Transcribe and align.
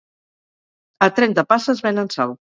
A 1.07 1.09
Trentapasses 1.19 1.85
venen 1.91 2.13
sal 2.19 2.37